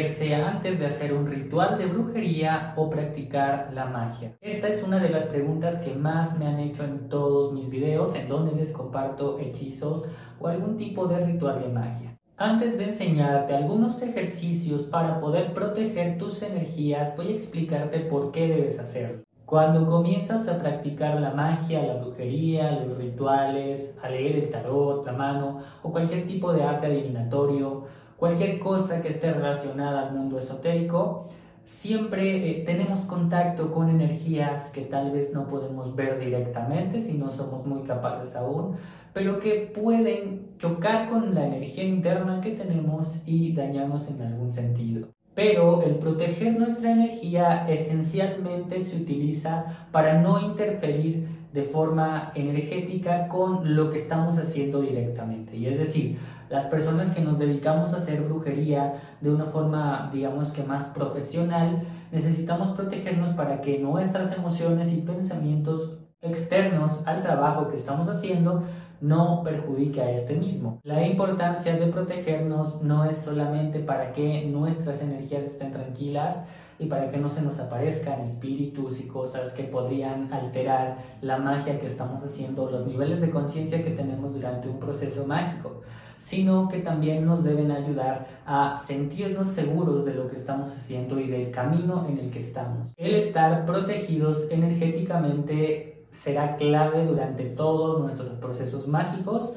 [0.00, 4.34] protegerse antes de hacer un ritual de brujería o practicar la magia?
[4.40, 8.14] Esta es una de las preguntas que más me han hecho en todos mis videos
[8.14, 10.06] en donde les comparto hechizos
[10.38, 12.16] o algún tipo de ritual de magia.
[12.36, 18.48] Antes de enseñarte algunos ejercicios para poder proteger tus energías, voy a explicarte por qué
[18.48, 19.22] debes hacerlo.
[19.44, 25.12] Cuando comienzas a practicar la magia, la brujería, los rituales, a leer el tarot, la
[25.12, 27.84] mano o cualquier tipo de arte adivinatorio,
[28.20, 31.26] cualquier cosa que esté relacionada al mundo esotérico,
[31.64, 37.30] siempre eh, tenemos contacto con energías que tal vez no podemos ver directamente si no
[37.30, 38.76] somos muy capaces aún,
[39.14, 45.08] pero que pueden chocar con la energía interna que tenemos y dañarnos en algún sentido.
[45.34, 53.74] Pero el proteger nuestra energía esencialmente se utiliza para no interferir de forma energética con
[53.74, 55.56] lo que estamos haciendo directamente.
[55.56, 56.18] Y es decir,
[56.48, 61.82] las personas que nos dedicamos a hacer brujería de una forma, digamos que más profesional,
[62.12, 68.62] necesitamos protegernos para que nuestras emociones y pensamientos externos al trabajo que estamos haciendo
[69.00, 70.80] no perjudique a este mismo.
[70.82, 76.44] La importancia de protegernos no es solamente para que nuestras energías estén tranquilas
[76.80, 81.78] y para que no se nos aparezcan espíritus y cosas que podrían alterar la magia
[81.78, 85.82] que estamos haciendo, los niveles de conciencia que tenemos durante un proceso mágico,
[86.18, 91.28] sino que también nos deben ayudar a sentirnos seguros de lo que estamos haciendo y
[91.28, 92.92] del camino en el que estamos.
[92.96, 99.56] El estar protegidos energéticamente será clave durante todos nuestros procesos mágicos.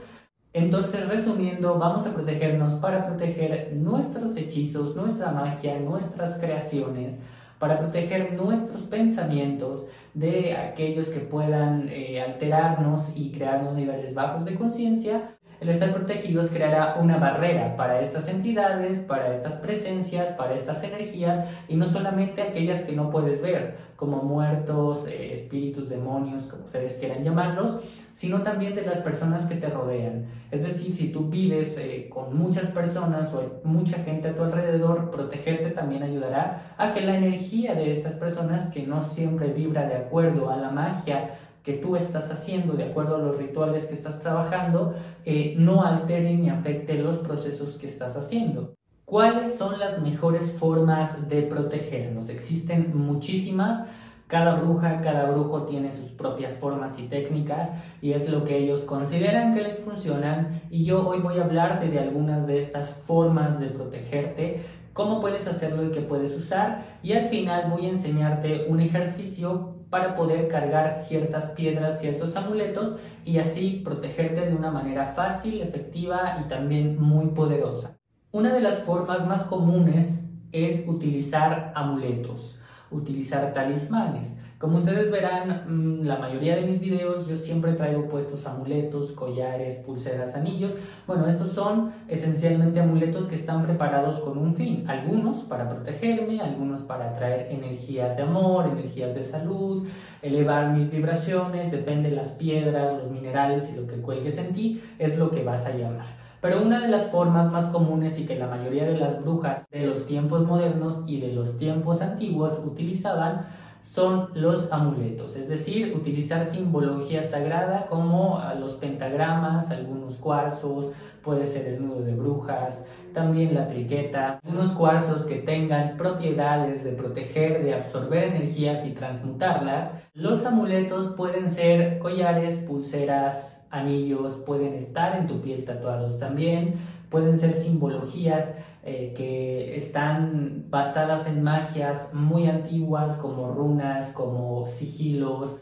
[0.53, 7.21] Entonces, resumiendo, vamos a protegernos para proteger nuestros hechizos, nuestra magia, nuestras creaciones,
[7.57, 14.55] para proteger nuestros pensamientos de aquellos que puedan eh, alterarnos y crearnos niveles bajos de
[14.55, 20.83] conciencia el estar protegidos creará una barrera para estas entidades, para estas presencias, para estas
[20.83, 21.39] energías
[21.69, 26.97] y no solamente aquellas que no puedes ver, como muertos, eh, espíritus, demonios, como ustedes
[26.97, 27.79] quieran llamarlos,
[28.11, 30.25] sino también de las personas que te rodean.
[30.51, 34.43] Es decir, si tú vives eh, con muchas personas o hay mucha gente a tu
[34.43, 39.87] alrededor, protegerte también ayudará a que la energía de estas personas que no siempre vibra
[39.87, 41.31] de acuerdo a la magia,
[41.63, 44.93] que tú estás haciendo de acuerdo a los rituales que estás trabajando
[45.25, 48.75] eh, no altere ni afecte los procesos que estás haciendo.
[49.05, 52.29] ¿Cuáles son las mejores formas de protegernos?
[52.29, 53.85] Existen muchísimas.
[54.27, 58.85] Cada bruja, cada brujo tiene sus propias formas y técnicas y es lo que ellos
[58.85, 63.59] consideran que les funcionan y yo hoy voy a hablarte de algunas de estas formas
[63.59, 64.61] de protegerte,
[64.93, 69.82] cómo puedes hacerlo y qué puedes usar y al final voy a enseñarte un ejercicio
[69.93, 76.39] para poder cargar ciertas piedras, ciertos amuletos y así protegerte de una manera fácil, efectiva
[76.43, 77.99] y también muy poderosa.
[78.31, 82.59] Una de las formas más comunes es utilizar amuletos,
[82.89, 84.39] utilizar talismanes.
[84.63, 89.79] Como ustedes verán, mm, la mayoría de mis videos yo siempre traigo puestos amuletos, collares,
[89.79, 90.73] pulseras, anillos.
[91.05, 94.85] Bueno, estos son esencialmente amuletos que están preparados con un fin.
[94.87, 99.85] Algunos para protegerme, algunos para atraer energías de amor, energías de salud,
[100.21, 104.81] elevar mis vibraciones, depende de las piedras, los minerales y lo que cuelgues en ti,
[104.97, 106.05] es lo que vas a llamar.
[106.39, 109.85] Pero una de las formas más comunes y que la mayoría de las brujas de
[109.85, 113.45] los tiempos modernos y de los tiempos antiguos utilizaban
[113.83, 121.45] son los amuletos, es decir, utilizar simbología sagrada como ah, los pentagramas, algunos cuarzos, puede
[121.45, 127.63] ser el nudo de brujas, también la triqueta, unos cuarzos que tengan propiedades de proteger,
[127.63, 129.97] de absorber energías y transmutarlas.
[130.13, 136.75] Los amuletos pueden ser collares, pulseras, anillos, pueden estar en tu piel tatuados también,
[137.09, 138.55] pueden ser simbologías
[138.85, 145.55] eh, que están basadas en magias muy antiguas como runas, como sigilos.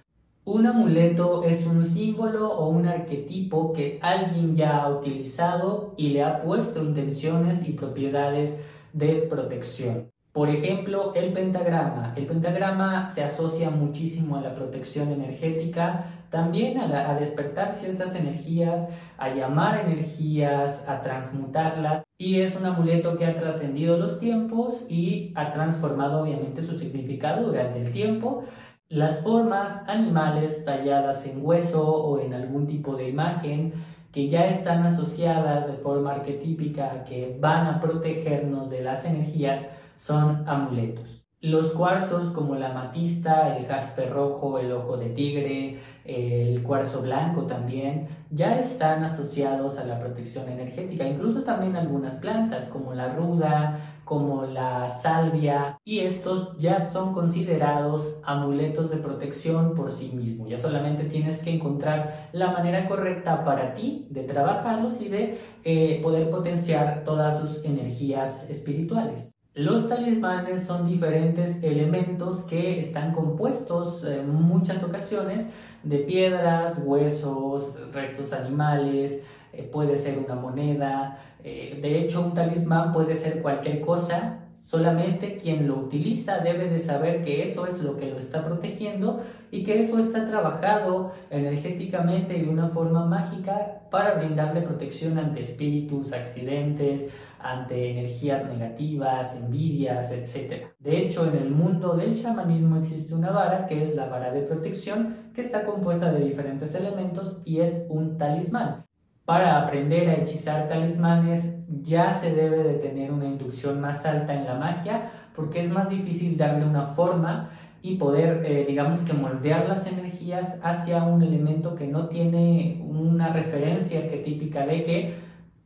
[0.44, 6.24] Un amuleto es un símbolo o un arquetipo que alguien ya ha utilizado y le
[6.24, 8.60] ha puesto intenciones y propiedades
[8.92, 10.11] de protección.
[10.33, 12.13] Por ejemplo, el pentagrama.
[12.16, 18.88] El pentagrama se asocia muchísimo a la protección energética, también a, despertar ciertas energías,
[19.18, 22.04] a llamar energías, a transmutarlas.
[22.18, 27.48] Y es un amuleto que ha trascendido los tiempos y ha transformado obviamente su significado
[27.48, 28.45] durante el tiempo.
[28.88, 33.74] Las formas animales talladas en hueso o en algún tipo de imagen
[34.13, 40.48] que ya están asociadas de forma arquetípica, que van a protegernos de las energías, son
[40.48, 41.22] amuletos.
[41.44, 47.48] Los cuarzos como la amatista, el jaspe rojo, el ojo de tigre, el cuarzo blanco
[47.48, 53.80] también, ya están asociados a la protección energética, incluso también algunas plantas como la ruda,
[54.06, 60.48] como la salvia, y estos ya son considerados amuletos de protección por sí mismos.
[60.48, 66.00] Ya solamente tienes que encontrar la manera correcta para ti de trabajarlos y de eh,
[66.04, 69.31] poder potenciar todas sus energías espirituales.
[69.53, 75.50] Los talismanes son diferentes elementos que están compuestos en muchas ocasiones
[75.83, 79.21] de piedras, huesos, restos animales,
[79.51, 81.18] eh, puede ser una moneda.
[81.44, 86.78] Eh, de hecho, un talismán puede ser cualquier cosa Solamente quien lo utiliza debe de
[86.78, 92.38] saber que eso es lo que lo está protegiendo y que eso está trabajado energéticamente
[92.38, 97.10] y de una forma mágica para brindarle protección ante espíritus, accidentes,
[97.40, 100.68] ante energías negativas, envidias, etc.
[100.80, 104.42] De hecho, en el mundo del chamanismo existe una vara que es la vara de
[104.42, 108.86] protección que está compuesta de diferentes elementos y es un talismán.
[109.31, 114.44] Para aprender a hechizar talismanes ya se debe de tener una inducción más alta en
[114.44, 117.48] la magia porque es más difícil darle una forma
[117.81, 123.30] y poder, eh, digamos que moldear las energías hacia un elemento que no tiene una
[123.30, 125.13] referencia arquetípica de que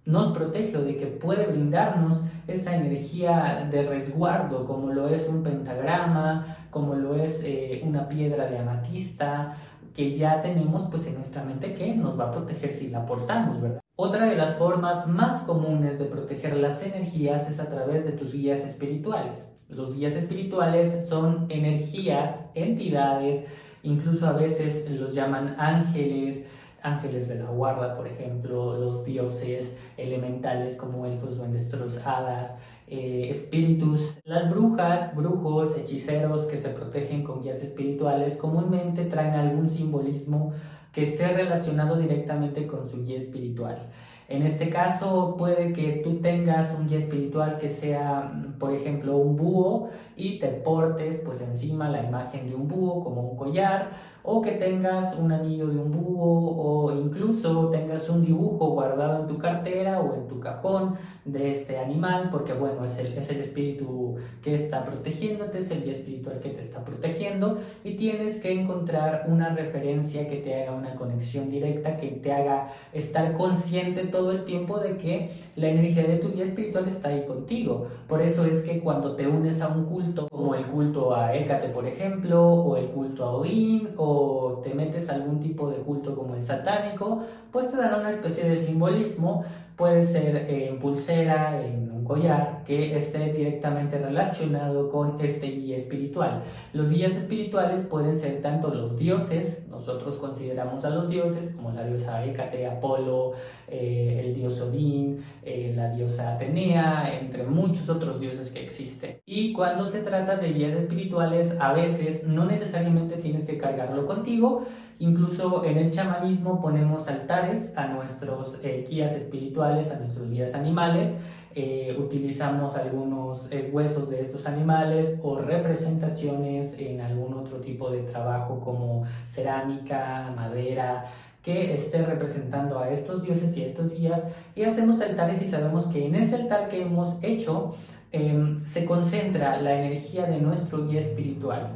[0.06, 5.42] nos protege o de que puede brindarnos esa energía de resguardo, como lo es un
[5.42, 9.56] pentagrama, como lo es eh, una piedra de amatista,
[9.96, 13.62] que ya tenemos pues en nuestra mente que nos va a proteger si la portamos,
[13.62, 13.82] ¿verdad?
[13.96, 18.34] Otra de las formas más comunes de proteger las energías es a través de tus
[18.34, 19.56] guías espirituales.
[19.70, 23.46] Los guías espirituales son energías, entidades,
[23.84, 26.46] incluso a veces los llaman ángeles,
[26.84, 31.72] ángeles de la guarda, por ejemplo, los dioses elementales como elfos, duendes,
[32.06, 34.20] hadas, eh, espíritus.
[34.26, 40.54] Las brujas, brujos, hechiceros que se protegen con guías espirituales comúnmente traen algún simbolismo
[40.96, 43.90] que esté relacionado directamente con su guía espiritual.
[44.28, 49.36] En este caso puede que tú tengas un guía espiritual que sea, por ejemplo, un
[49.36, 53.92] búho y te portes pues encima la imagen de un búho como un collar
[54.24, 59.28] o que tengas un anillo de un búho o incluso tengas un dibujo guardado en
[59.28, 60.96] tu cartera o en tu cajón
[61.26, 65.84] de este animal porque bueno, es el, es el espíritu que está protegiéndote, es el
[65.84, 70.72] guía espiritual que te está protegiendo y tienes que encontrar una referencia que te haga
[70.72, 76.04] una conexión directa, que te haga estar consciente todo el tiempo de que la energía
[76.04, 77.88] de tu guía espiritual está ahí contigo.
[78.08, 81.70] Por eso es que cuando te unes a un culto, como el culto a Hécate,
[81.70, 86.16] por ejemplo, o el culto a Odín, o te metes a algún tipo de culto
[86.16, 87.22] como el satánico,
[87.52, 89.44] pues te dan una especie de simbolismo.
[89.76, 96.44] Puede ser en pulsera, en collar que esté directamente relacionado con este guía espiritual.
[96.72, 101.84] Los guías espirituales pueden ser tanto los dioses, nosotros consideramos a los dioses como la
[101.84, 103.34] diosa Hécate, Apolo,
[103.68, 109.20] eh, el dios Odín, eh, la diosa Atenea, entre muchos otros dioses que existen.
[109.26, 114.64] Y cuando se trata de guías espirituales, a veces no necesariamente tienes que cargarlo contigo,
[115.00, 121.16] Incluso en el chamanismo ponemos altares a nuestros eh, guías espirituales, a nuestros guías animales,
[121.58, 128.02] eh, utilizamos algunos eh, huesos de estos animales o representaciones en algún otro tipo de
[128.02, 131.06] trabajo como cerámica, madera,
[131.42, 134.24] que esté representando a estos dioses y a estos guías
[134.56, 137.76] y hacemos altares y sabemos que en ese altar que hemos hecho
[138.12, 141.74] em, se concentra la energía de nuestro guía espiritual.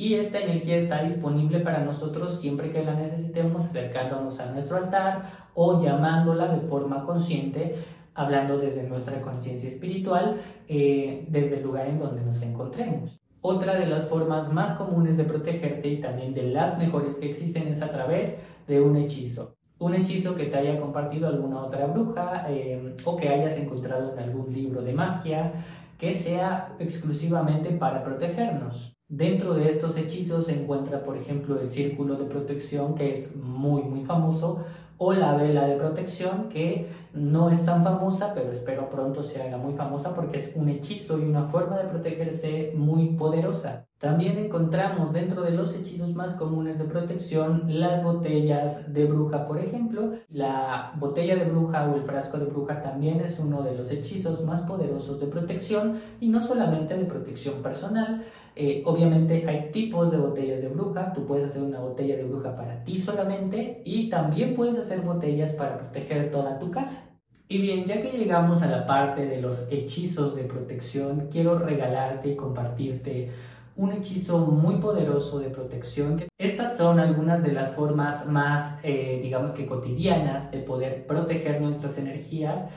[0.00, 5.48] Y esta energía está disponible para nosotros siempre que la necesitemos, acercándonos a nuestro altar
[5.54, 7.74] o llamándola de forma consciente
[8.14, 10.36] hablando desde nuestra conciencia espiritual,
[10.68, 13.20] eh, desde el lugar en donde nos encontremos.
[13.40, 17.66] Otra de las formas más comunes de protegerte y también de las mejores que existen
[17.66, 18.38] es a través
[18.68, 19.56] de un hechizo.
[19.80, 24.18] Un hechizo que te haya compartido alguna otra bruja eh, o que hayas encontrado en
[24.20, 25.54] algún libro de magia
[25.98, 28.97] que sea exclusivamente para protegernos.
[29.10, 33.82] Dentro de estos hechizos se encuentra, por ejemplo, el círculo de protección, que es muy,
[33.82, 34.66] muy famoso,
[34.98, 39.56] o la vela de protección que no es tan famosa, pero espero pronto se haga
[39.56, 43.87] muy famosa porque es un hechizo y una forma de protegerse muy poderosa.
[43.98, 49.58] También encontramos dentro de los hechizos más comunes de protección las botellas de bruja, por
[49.58, 50.12] ejemplo.
[50.30, 54.44] La botella de bruja o el frasco de bruja también es uno de los hechizos
[54.44, 58.22] más poderosos de protección y no solamente de protección personal.
[58.54, 61.12] Eh, obviamente hay tipos de botellas de bruja.
[61.12, 65.54] Tú puedes hacer una botella de bruja para ti solamente y también puedes hacer botellas
[65.54, 67.08] para proteger toda tu casa.
[67.50, 72.32] Y bien, ya que llegamos a la parte de los hechizos de protección, quiero regalarte
[72.32, 73.30] y compartirte
[73.78, 76.24] un hechizo muy poderoso de protección.
[76.36, 81.96] Estas son algunas de las formas más, eh, digamos que cotidianas de poder proteger nuestras
[81.96, 82.68] energías.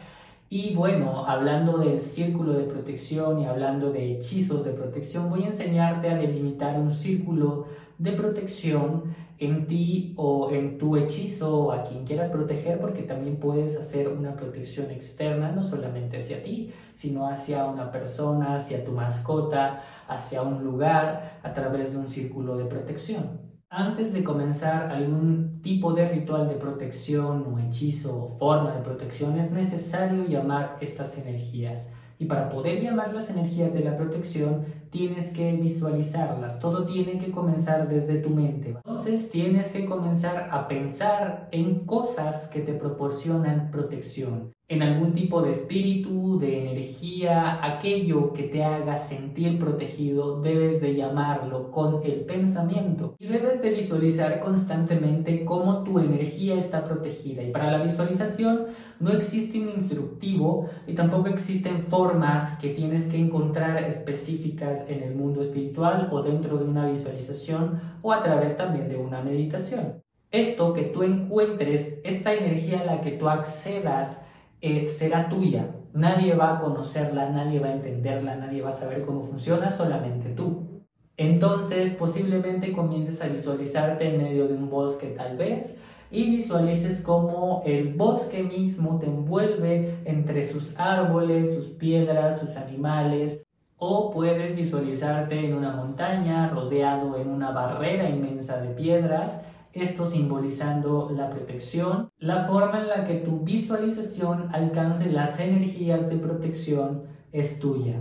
[0.47, 5.47] Y bueno, hablando del círculo de protección y hablando de hechizos de protección, voy a
[5.47, 7.65] enseñarte a delimitar un círculo
[8.01, 13.37] de protección en ti o en tu hechizo o a quien quieras proteger, porque también
[13.37, 18.91] puedes hacer una protección externa, no solamente hacia ti, sino hacia una persona, hacia tu
[18.91, 23.51] mascota, hacia un lugar, a través de un círculo de protección.
[23.69, 29.39] Antes de comenzar algún tipo de ritual de protección o hechizo o forma de protección,
[29.39, 31.93] es necesario llamar estas energías.
[32.21, 36.59] Y para poder llamar las energías de la protección, tienes que visualizarlas.
[36.59, 38.75] Todo tiene que comenzar desde tu mente.
[38.75, 45.41] Entonces tienes que comenzar a pensar en cosas que te proporcionan protección en algún tipo
[45.41, 52.21] de espíritu, de energía, aquello que te haga sentir protegido, debes de llamarlo con el
[52.21, 57.43] pensamiento y debes de visualizar constantemente cómo tu energía está protegida.
[57.43, 58.67] Y para la visualización
[59.01, 65.15] no existe un instructivo y tampoco existen formas que tienes que encontrar específicas en el
[65.15, 70.01] mundo espiritual o dentro de una visualización o a través también de una meditación.
[70.31, 74.25] Esto que tú encuentres, esta energía a la que tú accedas,
[74.61, 75.71] eh, será tuya.
[75.93, 80.29] Nadie va a conocerla, nadie va a entenderla, nadie va a saber cómo funciona, solamente
[80.29, 80.83] tú.
[81.17, 85.77] Entonces posiblemente comiences a visualizarte en medio de un bosque tal vez
[86.09, 93.43] y visualices cómo el bosque mismo te envuelve entre sus árboles, sus piedras, sus animales.
[93.77, 101.11] O puedes visualizarte en una montaña rodeado en una barrera inmensa de piedras esto simbolizando
[101.15, 107.59] la protección, la forma en la que tu visualización alcance las energías de protección es
[107.59, 107.95] tuya.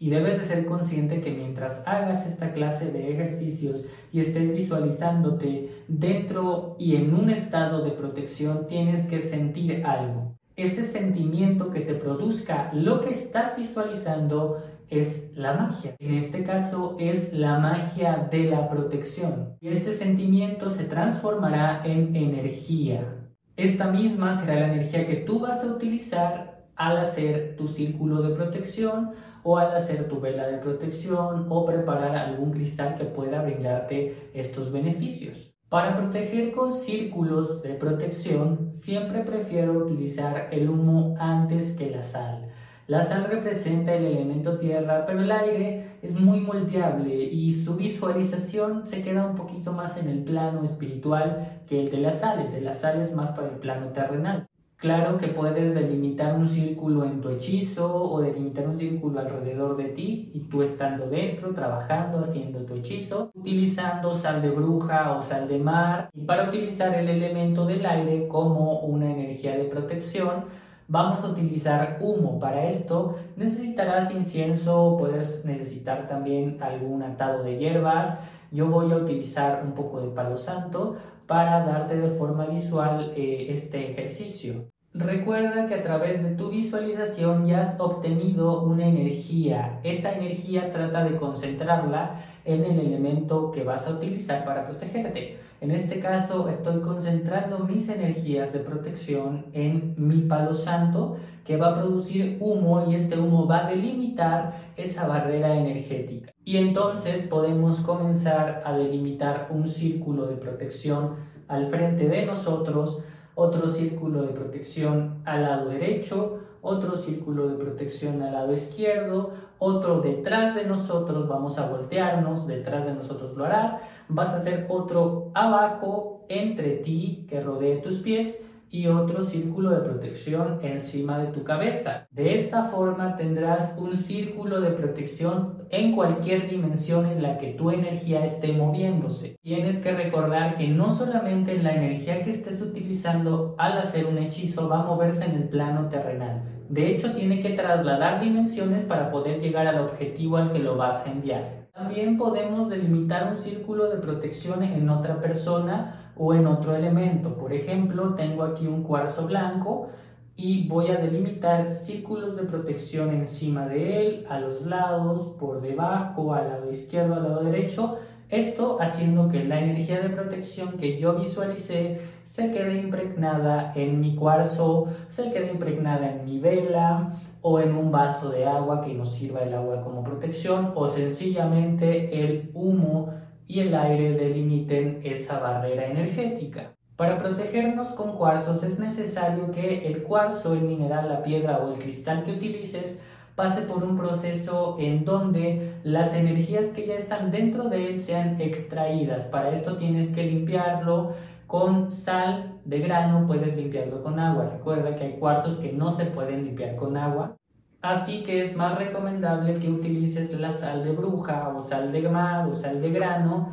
[0.00, 5.84] Y debes de ser consciente que mientras hagas esta clase de ejercicios y estés visualizándote
[5.88, 10.36] dentro y en un estado de protección, tienes que sentir algo.
[10.54, 15.96] Ese sentimiento que te produzca lo que estás visualizando es la magia.
[15.98, 19.56] En este caso es la magia de la protección.
[19.60, 23.18] Y este sentimiento se transformará en energía.
[23.56, 28.34] Esta misma será la energía que tú vas a utilizar al hacer tu círculo de
[28.34, 29.10] protección
[29.42, 34.70] o al hacer tu vela de protección o preparar algún cristal que pueda brindarte estos
[34.70, 35.54] beneficios.
[35.68, 42.47] Para proteger con círculos de protección siempre prefiero utilizar el humo antes que la sal.
[42.88, 48.86] La sal representa el elemento tierra, pero el aire es muy moldeable y su visualización
[48.86, 52.40] se queda un poquito más en el plano espiritual que el de la sal.
[52.40, 54.48] El de la sal es más para el plano terrenal.
[54.78, 59.88] Claro que puedes delimitar un círculo en tu hechizo o delimitar un círculo alrededor de
[59.88, 65.46] ti y tú estando dentro, trabajando, haciendo tu hechizo, utilizando sal de bruja o sal
[65.46, 70.44] de mar y para utilizar el elemento del aire como una energía de protección
[70.90, 72.40] Vamos a utilizar humo.
[72.40, 78.18] Para esto necesitarás incienso, puedes necesitar también algún atado de hierbas.
[78.50, 83.48] Yo voy a utilizar un poco de palo santo para darte de forma visual eh,
[83.50, 84.70] este ejercicio.
[84.94, 89.80] Recuerda que a través de tu visualización ya has obtenido una energía.
[89.84, 92.14] Esa energía trata de concentrarla
[92.46, 95.36] en el elemento que vas a utilizar para protegerte.
[95.60, 101.68] En este caso estoy concentrando mis energías de protección en mi palo santo que va
[101.68, 106.32] a producir humo y este humo va a delimitar esa barrera energética.
[106.46, 111.16] Y entonces podemos comenzar a delimitar un círculo de protección
[111.46, 113.02] al frente de nosotros
[113.40, 119.30] otro círculo de protección al lado derecho, otro círculo de protección al lado izquierdo,
[119.60, 123.78] otro detrás de nosotros, vamos a voltearnos, detrás de nosotros lo harás,
[124.08, 128.40] vas a hacer otro abajo entre ti que rodee tus pies
[128.70, 132.06] y otro círculo de protección encima de tu cabeza.
[132.10, 137.70] De esta forma tendrás un círculo de protección en cualquier dimensión en la que tu
[137.70, 139.36] energía esté moviéndose.
[139.42, 144.68] Tienes que recordar que no solamente la energía que estés utilizando al hacer un hechizo
[144.68, 146.42] va a moverse en el plano terrenal.
[146.68, 151.06] De hecho, tiene que trasladar dimensiones para poder llegar al objetivo al que lo vas
[151.06, 151.68] a enviar.
[151.78, 157.34] También podemos delimitar un círculo de protección en otra persona o en otro elemento.
[157.34, 159.88] Por ejemplo, tengo aquí un cuarzo blanco
[160.36, 166.32] y voy a delimitar círculos de protección encima de él, a los lados, por debajo,
[166.32, 167.98] al lado izquierdo, al lado derecho
[168.30, 174.14] Esto haciendo que la energía de protección que yo visualicé se quede impregnada en mi
[174.14, 179.14] cuarzo, se quede impregnada en mi vela o en un vaso de agua que nos
[179.14, 183.08] sirva el agua como protección o sencillamente el humo
[183.48, 186.74] y el aire delimiten esa barrera energética.
[186.96, 191.78] Para protegernos con cuarzos es necesario que el cuarzo, el mineral, la piedra o el
[191.78, 193.00] cristal que utilices
[193.34, 198.40] pase por un proceso en donde las energías que ya están dentro de él sean
[198.40, 199.26] extraídas.
[199.26, 201.12] Para esto tienes que limpiarlo
[201.46, 204.50] con sal de grano, puedes limpiarlo con agua.
[204.52, 207.36] Recuerda que hay cuarzos que no se pueden limpiar con agua.
[207.80, 212.48] Así que es más recomendable que utilices la sal de bruja o sal de mar
[212.48, 213.50] o sal de grano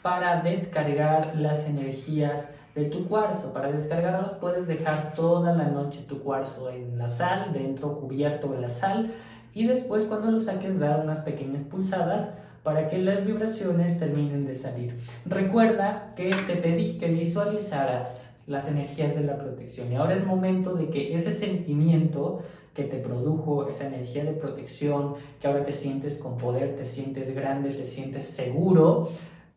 [0.00, 3.52] para descargar las energías de tu cuarzo.
[3.52, 8.60] Para descargarlas puedes dejar toda la noche tu cuarzo en la sal, dentro cubierto de
[8.60, 9.12] la sal,
[9.52, 12.30] y después cuando lo saques dar unas pequeñas pulsadas
[12.62, 15.00] para que las vibraciones terminen de salir.
[15.26, 20.74] Recuerda que te pedí que visualizaras las energías de la protección y ahora es momento
[20.74, 22.42] de que ese sentimiento
[22.74, 27.34] que te produjo esa energía de protección, que ahora te sientes con poder, te sientes
[27.34, 29.10] grande, te sientes seguro,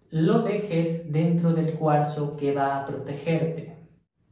[0.10, 3.76] lo dejes dentro del cuarzo que va a protegerte.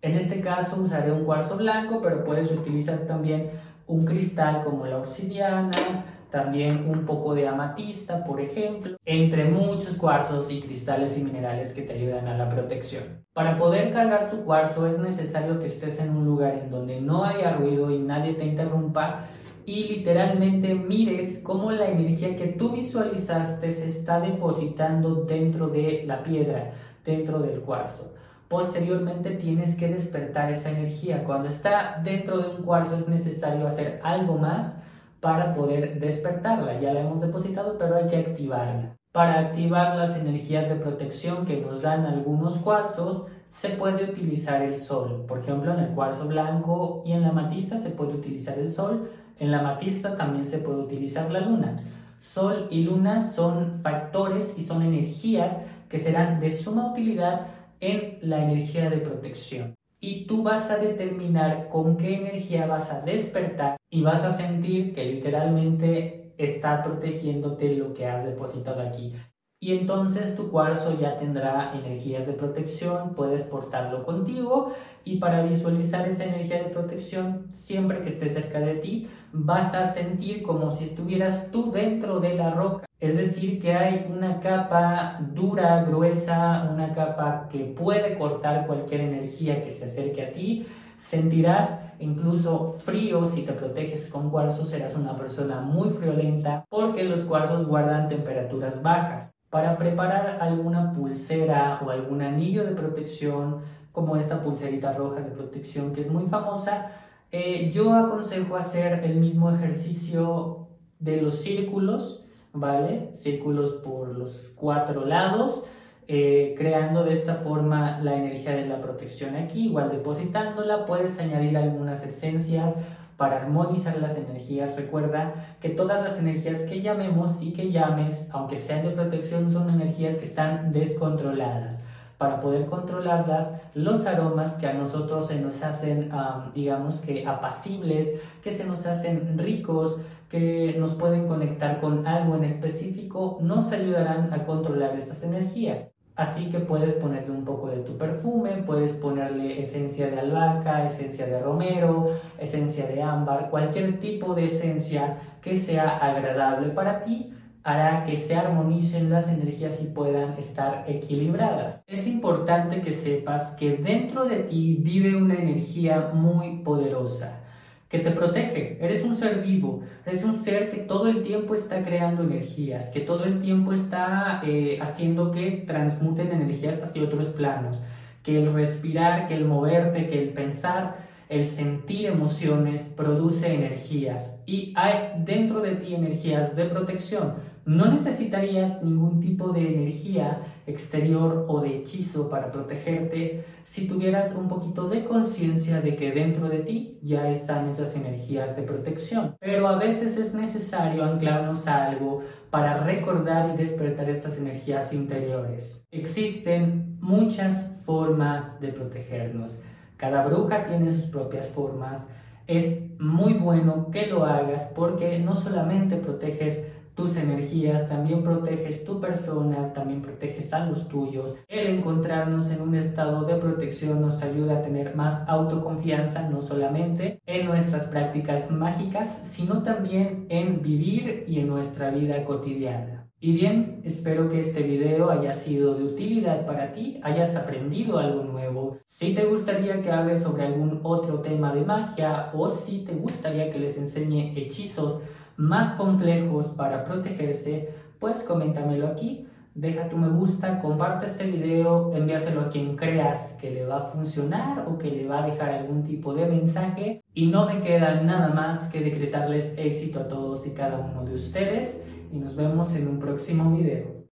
[0.02, 3.50] En este caso usaré un cuarzo blanco, pero puedes utilizar también
[3.88, 10.52] un cristal como la obsidiana, también un poco de amatista, por ejemplo, entre muchos cuarzos
[10.52, 13.26] y cristales y minerales que te ayudan a la protección.
[13.34, 17.26] Para poder cargar tu cuarzo es necesario que estés en un lugar en donde no
[17.26, 19.26] haya ruido y nadie te interrumpa
[19.66, 26.22] y literalmente mires cómo la energía que tú visualizaste se está depositando dentro de la
[26.24, 26.72] piedra,
[27.04, 28.14] dentro del cuarzo.
[28.48, 31.24] Posteriormente tienes que despertar esa energía.
[31.24, 34.78] Cuando está dentro de un cuarzo es necesario hacer algo más
[35.26, 36.80] para poder despertarla.
[36.80, 38.96] Ya la hemos depositado, pero hay que activarla.
[39.12, 44.78] Para activar las energías de protección que nos dan algunos cuarzos, se puede utilizar el
[44.78, 45.26] sol.
[45.28, 49.10] Por ejemplo, en el cuarzo blanco y en la matista se puede utilizar el sol
[49.40, 51.78] en la matista también se puede utilizar la luna.
[52.20, 55.58] Sol y luna son factores y son energías
[55.90, 57.48] que serán de suma utilidad
[57.82, 59.75] en la energía de protección.
[60.08, 64.94] Y tú vas a determinar con qué energía vas a despertar y vas a sentir
[64.94, 69.16] que literalmente está protegiéndote lo que has depositado aquí
[69.60, 76.08] y entonces tu cuarzo ya tendrá energías de protección, puedes portarlo contigo y para visualizar
[76.08, 80.86] esa energía de protección, siempre que esté cerca de ti, vas a sentir como si
[80.86, 82.86] estuvieras tú dentro de la roca.
[83.00, 89.64] Es decir, que hay una capa dura, gruesa, una capa que puede cortar cualquier energía
[89.64, 90.66] que se acerque a ti.
[90.98, 97.26] Sentirás incluso frío si te proteges con cuarzo, serás una persona muy friolenta porque los
[97.26, 103.62] cuarzos guardan temperaturas bajas para preparar alguna pulsera o algún anillo de protección,
[103.94, 106.88] como esta pulserita roja de protección que es muy famosa,
[107.32, 110.68] eh, yo aconsejo hacer el mismo ejercicio
[111.00, 113.14] de los círculos, ¿vale?
[113.14, 115.66] Círculos por los cuatro lados,
[116.10, 121.56] eh, creando de esta forma la energía de la protección aquí, igual depositándola, puedes añadir
[121.56, 122.76] algunas esencias
[123.18, 124.76] para armonizar las energías.
[124.76, 129.70] Recuerda que todas las energías que llamemos y que llames, aunque sean de protección, son
[129.70, 131.82] energías que están descontroladas.
[132.18, 136.12] Para poder controlarlas, los aromas que a nosotros se nos hacen,
[136.54, 139.98] digamos que apacibles, que se nos hacen ricos,
[140.30, 145.95] que nos pueden conectar con algo en específico, nos ayudarán a controlar estas energías.
[146.16, 151.26] Así que puedes ponerle un poco de tu perfume, puedes ponerle esencia de albahaca, esencia
[151.26, 152.06] de romero,
[152.40, 158.36] esencia de ámbar, cualquier tipo de esencia que sea agradable para ti hará que se
[158.36, 161.84] armonicen las energías y puedan estar equilibradas.
[161.88, 167.45] Es importante que sepas que dentro de ti vive una energía muy poderosa
[167.90, 168.78] que te protege.
[168.82, 173.02] Eres un ser vivo, eres un ser que todo el tiempo está creando energías, que
[173.02, 177.84] todo el tiempo está eh, haciendo que transmuten energías hacia otros planos,
[178.24, 180.98] que el respirar, que el moverte, que el pensar,
[181.30, 187.34] el sentir emociones produce energías y hay dentro de ti energías de protección
[187.66, 194.48] no necesitarías ningún tipo de energía exterior o de hechizo para protegerte si tuvieras un
[194.48, 199.36] poquito de conciencia de que dentro de ti ya están esas energías de protección.
[199.40, 205.88] Pero a veces es necesario anclarnos a algo para recordar y despertar estas energías interiores.
[205.92, 209.62] Existen muchas formas de protegernos.
[209.98, 212.10] Cada bruja tiene sus propias formas.
[212.48, 219.00] Es muy bueno que lo hagas porque no solamente proteges tus energías, también proteges tu
[219.00, 221.38] persona, también proteges a los tuyos.
[221.48, 227.22] El encontrarnos en un estado de protección nos ayuda a tener más autoconfianza, no solamente
[227.26, 233.06] en nuestras prácticas mágicas, sino también en vivir y en nuestra vida cotidiana.
[233.20, 238.24] Y bien, espero que este video haya sido de utilidad para ti, hayas aprendido algo
[238.24, 238.78] nuevo.
[238.88, 243.50] Si te gustaría que hable sobre algún otro tema de magia o si te gustaría
[243.50, 245.02] que les enseñe hechizos
[245.38, 247.70] más complejos para protegerse,
[248.00, 249.28] pues coméntamelo aquí.
[249.54, 253.84] Deja tu me gusta, comparte este video, envíaselo a quien creas que le va a
[253.84, 257.02] funcionar o que le va a dejar algún tipo de mensaje.
[257.14, 261.14] Y no me queda nada más que decretarles éxito a todos y cada uno de
[261.14, 263.95] ustedes y nos vemos en un próximo video.